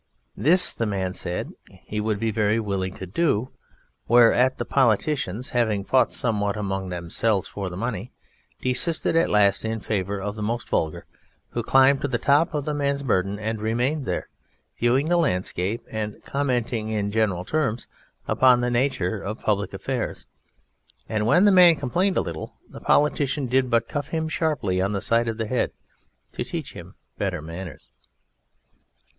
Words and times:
This 0.35 0.73
the 0.73 0.87
man 0.87 1.13
said 1.13 1.51
he 1.69 2.01
would 2.01 2.19
be 2.19 2.31
very 2.31 2.59
willing 2.59 2.95
to 2.95 3.05
do, 3.05 3.51
whereat 4.07 4.57
the 4.57 4.65
politicians, 4.65 5.51
having 5.51 5.83
fought 5.83 6.11
somewhat 6.11 6.57
among 6.57 6.89
themselves 6.89 7.47
for 7.47 7.69
the 7.69 7.77
money, 7.77 8.11
desisted 8.63 9.15
at 9.15 9.29
last 9.29 9.63
in 9.63 9.79
favour 9.79 10.19
of 10.19 10.33
the 10.33 10.41
most 10.41 10.67
vulgar, 10.69 11.05
who 11.49 11.61
climbed 11.61 11.99
on 11.99 12.01
to 12.01 12.07
the 12.07 12.17
top 12.17 12.55
of 12.55 12.65
the 12.65 12.73
man's 12.73 13.03
burden, 13.03 13.37
and 13.37 13.61
remained 13.61 14.07
there, 14.07 14.27
viewing 14.75 15.07
the 15.07 15.17
landscape 15.17 15.83
and 15.91 16.23
commenting 16.23 16.89
in 16.89 17.11
general 17.11 17.45
terms 17.45 17.87
upon 18.27 18.59
the 18.61 18.71
nature 18.71 19.21
of 19.21 19.43
public 19.43 19.71
affairs, 19.71 20.25
and 21.07 21.27
when 21.27 21.45
the 21.45 21.51
man 21.51 21.75
complained 21.75 22.17
a 22.17 22.21
little, 22.21 22.55
the 22.67 22.81
politician 22.81 23.45
did 23.45 23.69
but 23.69 23.87
cuff 23.87 24.07
him 24.07 24.27
sharply 24.27 24.81
on 24.81 24.93
the 24.93 24.99
side 25.01 25.27
of 25.27 25.37
the 25.37 25.45
head 25.45 25.71
to 26.31 26.43
teach 26.43 26.73
him 26.73 26.95
better 27.19 27.39
manners. 27.39 27.89